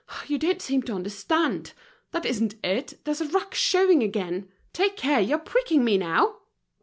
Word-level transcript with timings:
You 0.25 0.39
don't 0.39 0.63
seem 0.63 0.81
to 0.81 0.95
understand! 0.95 1.73
That 2.09 2.25
isn't 2.25 2.55
it, 2.63 2.97
there's 3.03 3.19
the 3.19 3.27
ruck 3.27 3.53
showing 3.53 4.01
again. 4.01 4.49
Take 4.73 4.97
care, 4.97 5.19
you're 5.21 5.37
pricking 5.37 5.83
me 5.85 5.99
now!" 5.99 6.37